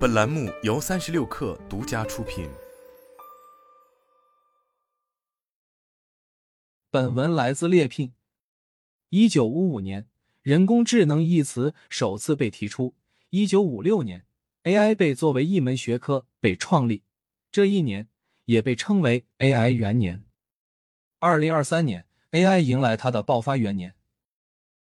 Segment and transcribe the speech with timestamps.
[0.00, 2.48] 本栏目由三十六氪独家出品。
[6.90, 8.14] 本文来自猎聘。
[9.10, 10.08] 一九五五年，
[10.40, 12.94] 人工智能一词首次被提出；
[13.28, 14.24] 一九五六年
[14.62, 17.02] ，AI 被作为一门学科被创立，
[17.52, 18.08] 这一年
[18.46, 20.24] 也被称为 AI 元年。
[21.18, 23.94] 二零二三年，AI 迎来它的爆发元年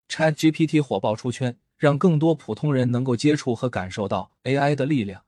[0.09, 1.59] ，ChatGPT 火爆出圈。
[1.79, 5.25] 让更多普通人能够接触和感受到 AI 的力量。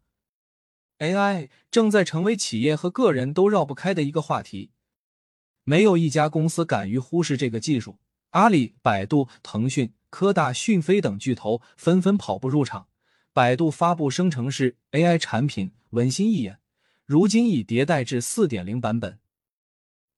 [0.99, 4.73] AI 正在成为企业和个人都绕不开的一个话题，
[5.65, 7.99] 没有一家公司敢于忽视这个技术。
[8.31, 12.89] 阿里、百度、腾讯、科大讯飞等巨头纷纷跑步入场。
[13.33, 16.59] 百度发布生成式 AI 产品“文心一言”，
[17.07, 19.21] 如今已迭代至4.0版本。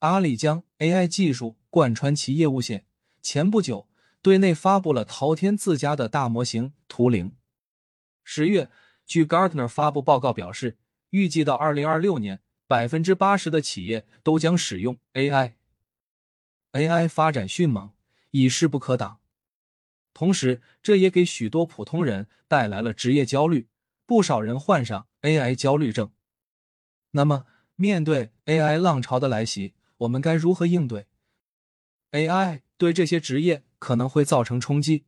[0.00, 2.86] 阿里将 AI 技术贯穿其业务线。
[3.20, 3.86] 前不久。
[4.22, 7.32] 对内发布了滔天自家的大模型图灵。
[8.22, 8.70] 十月，
[9.04, 10.78] 据 Gartner 发布报告表示，
[11.10, 15.54] 预计到二零二六年，百分之八十的企业都将使用 AI。
[16.70, 17.90] AI 发展迅猛，
[18.30, 19.18] 已势不可挡。
[20.14, 23.68] 同时，这也给许多普通人带来了职业焦虑，
[24.06, 26.12] 不少人患上 AI 焦虑症。
[27.10, 31.08] 那么，面对 AI 浪潮的来袭，我们该如何应对
[32.12, 33.64] ？AI 对这些职业？
[33.82, 35.06] 可能会造成冲击。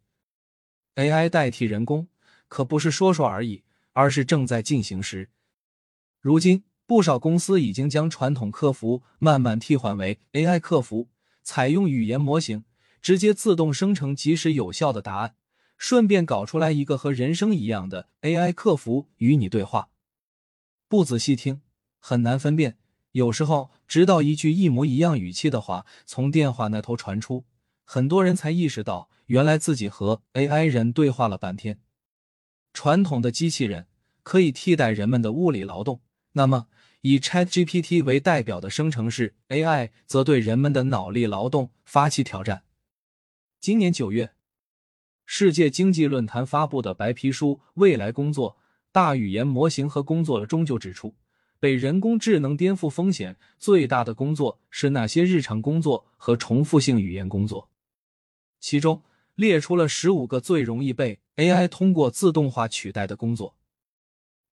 [0.96, 2.08] AI 代替人工
[2.48, 5.30] 可不是说说而已，而是正在进行时。
[6.20, 11.08] 如今，不少公司已经将传统客服慢慢替换为 AI 客服，
[11.44, 12.64] 采用语言模型
[13.00, 15.36] 直接自动生成及时有效的答案，
[15.78, 19.90] 顺便搞出来一个和人声一样的 AI 客服与你对话。
[20.88, 21.62] 不仔细听，
[22.00, 22.76] 很难分辨。
[23.12, 27.44] 有时候，直到一句一模一样语气的话从电话那头传出。
[27.84, 31.80] 很多人才意识到，原来自己和 AI 人对话了半天。
[32.72, 33.86] 传统的机器人
[34.22, 36.00] 可以替代人们的物理劳动，
[36.32, 36.66] 那么
[37.02, 42.64] 以 ChatGPT 为代表的生成式 AI 则对人们的脑力劳动发起挑战。
[43.60, 44.32] 今年九月，
[45.24, 48.56] 世界经济论坛发布的白皮书《未来工作：
[48.90, 51.14] 大语言模型和工作》中就指出。
[51.60, 57.70] 被人工智能颠覆风险最大的工作是那些日常工作和重复性语言工作。
[58.64, 59.02] 其中
[59.34, 63.58] 列出了十五个最容易被 AI 通过自动化取代的工作。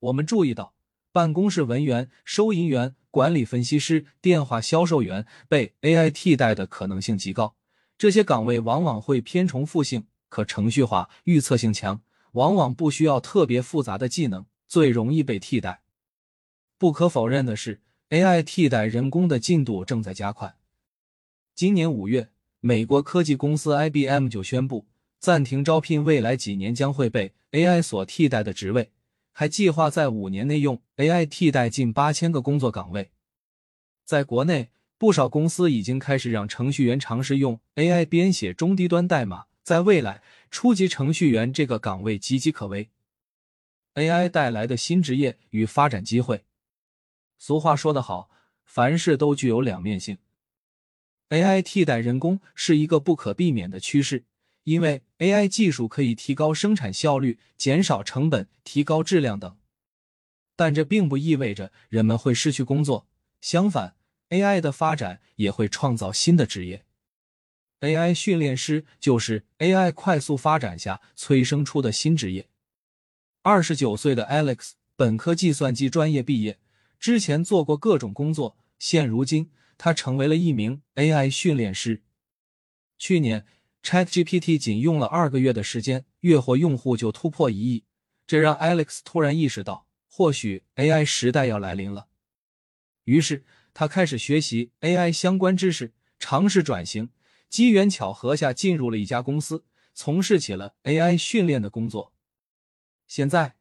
[0.00, 0.74] 我们注意到，
[1.12, 7.56] 办公室文员、收银员、管理分析师、电话销售员被 AI 替代的可能性极高。
[7.96, 12.02] 这些岗位往往会偏重复性、可程序化、预测性强，
[12.32, 15.80] 往往不需要特别复杂的技能，最容易被替代。
[16.76, 17.80] 不可否认的是
[18.10, 20.56] ，AI 替代人工的进度正在加快。
[21.54, 22.28] 今年五月。
[22.64, 24.86] 美国科技公司 IBM 就宣布
[25.18, 28.92] 暂停招聘未来几年将会被 AI 所替代的职位，
[29.32, 33.10] 还计划在五年内用 AI 替代近八千个工作岗位。
[34.04, 39.46] 在国内，不少公司已经开始让程序员尝试用 AI 编写中低端代码。
[39.64, 42.90] 在未来，初级程序员这个岗位岌岌可危。
[43.94, 46.44] AI 带来的新职业与发展机会。
[47.38, 48.30] 俗话说得好，
[48.64, 50.18] 凡事都具有两面性。
[51.32, 54.26] AI 替代人工是一个不可避免的趋势，
[54.64, 59.56] 因为 AI 技术可以提高生产效率、减少成本、提高质量等。
[60.54, 63.08] 但这并不意味着人们会失去工作，
[63.40, 63.96] 相反
[64.28, 66.84] ，AI 的发展也会创造新的职业。
[67.80, 72.46] AI 训练师就是 AI 快速发展下催生出的新职业。
[73.40, 76.58] 二十九岁的 Alex 本科计算机专业毕业，
[77.00, 79.50] 之前做过各种工作，现如今。
[79.84, 82.04] 他成为了一名 AI 训练师。
[82.98, 83.44] 去年
[83.82, 87.84] ，ChatGPT 仅用了二个月的时间，月活用户就突破一亿，
[88.24, 92.06] 这让 Alex 突然意识到，或许 AI 时代要来临了。
[93.06, 93.44] 于是，
[93.74, 97.10] 他开始学习 AI 相关知识，尝试转型。
[97.48, 102.12] 机缘巧合下，进入了一家公司，从事起了 AI 训练的工作。
[103.08, 103.56] 现在，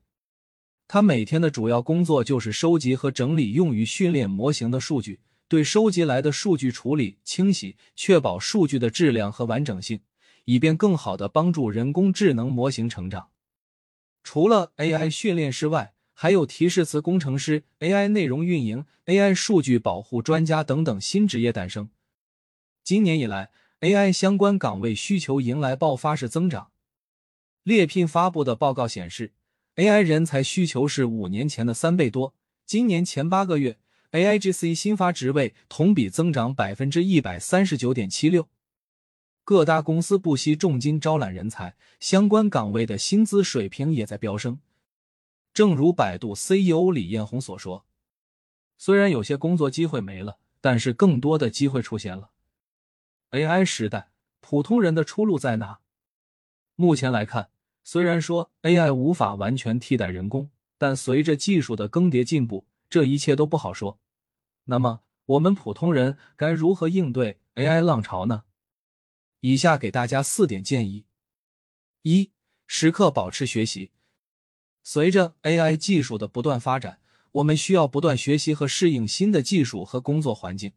[0.87, 5.21] 他每天的主要工作就是收集和整理用于训练模型的数据。
[5.51, 9.99] 对收集来的数据处理、清洗，确保数据的质量和完整性，
[10.45, 13.31] 以便更好的帮助人工智能模型成长。
[14.23, 21.89] 除了 AI 训练师外，还有提示词工程师、AI 内容运营、AI 数据保护专家等等新职业诞生。
[22.81, 23.51] 今年以来
[23.81, 26.71] ，AI 相关岗位需求迎来爆发式增长。
[27.63, 29.33] 猎聘发布的报告显示
[29.75, 32.33] ，AI 人才需求是五年前的三倍多。
[32.65, 33.80] 今年前八个月。
[34.11, 38.49] AIGC 新发职位同比增长百分之一百三十九点七六，
[39.45, 44.59] 各大公司不惜重金招揽人才，相关岗位的薪资水平也在飙升。
[45.53, 47.85] 正如百度 CEO 李彦宏所说
[48.77, 52.31] ：“虽然有些工作机会没了，但是更多的机会出现了。
[53.31, 54.11] ”AI 时代，
[54.41, 55.79] 普通人的出路在哪？
[56.75, 57.49] 目前来看，
[57.85, 63.99] 虽然说 AI 无法完全替代人工，但随着技术的更迭进步，这一切都不好说。
[64.65, 68.43] 那么，我们普通人该如何应对 AI 浪潮呢？
[69.39, 71.05] 以下给大家四点建议：
[72.01, 72.31] 一、
[72.67, 73.91] 时刻保持学习。
[74.83, 76.99] 随着 AI 技术的不断发展，
[77.31, 80.73] 我们需要不断学习和适应新的技术和工作环境。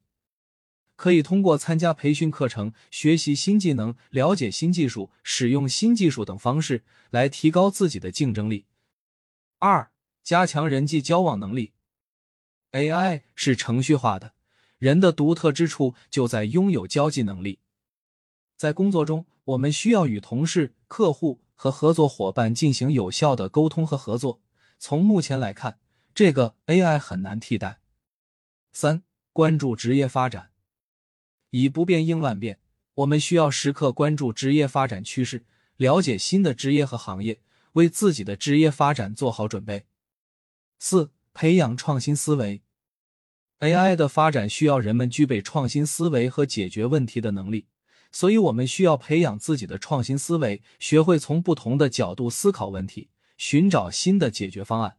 [0.94, 8.66] 可以通过参加培训课程、学习新技能、了解新技术、使用新技术等方式来提高自己的竞争力。
[9.58, 9.90] 二、
[10.22, 11.72] 加强人际交往能力。
[12.74, 14.34] AI 是程序化的，
[14.78, 17.60] 人的独特之处就在拥有交际能力。
[18.56, 24.40] 在工作中，我们需要与同事、客户和合作伙伴进行有效的沟通和合作。
[24.80, 25.78] 从目前来看，
[26.12, 27.78] 这个 AI 很难替代。
[28.72, 30.50] 三、关注职业发展。
[31.50, 32.58] 以不变应万变，
[32.94, 35.44] 我们需要时刻关注职业发展趋势，
[35.76, 37.40] 了解新的职业和行业，
[37.74, 39.86] 为自己的职业发展做好准备。
[40.80, 42.63] 四、培养创新思维。
[43.64, 47.64] AI 的发展需要人们具备创新思维和解决问题的能力，
[48.12, 53.08] 所以我们需要培养自己的创新思维，学会从不同的角度思考问题，
[53.38, 54.98] 寻找新的解决方案。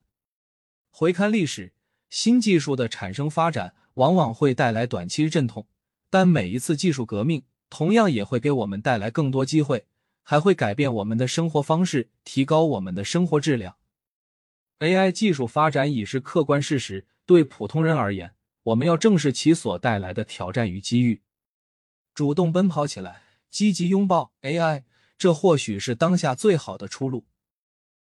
[0.90, 1.74] 回看历史，
[2.10, 5.68] 新技术的产生发展往往会带来短期阵痛。
[6.10, 9.86] 但每一次技术革命，同样也会给我们带来更多机会，
[10.24, 13.76] 还会改变我们的生活方式，提高我们的生活质量。
[14.80, 18.34] AI 技术发展已是客观事实，对普通人而言，
[18.66, 21.22] 我们要正视其所带来的挑战与机遇，
[22.16, 23.22] 主动奔跑起来，
[23.52, 24.84] 积极拥抱 AI，
[25.20, 27.28] 这或许是当下最好的出路。